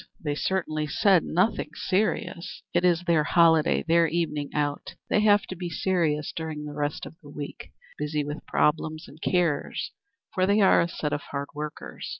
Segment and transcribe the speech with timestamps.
[0.19, 4.95] They certainly said nothing serious." "It is their holiday their evening out.
[5.11, 9.21] They have to be serious during the rest of the week busy with problems and
[9.21, 9.91] cares,
[10.33, 12.09] for they are a set of hard workers.